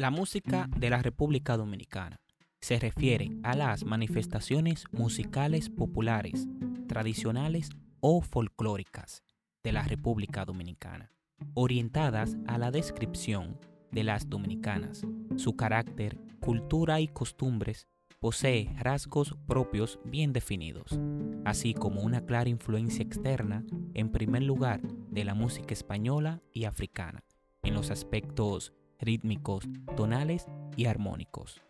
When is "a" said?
3.42-3.54, 12.46-12.56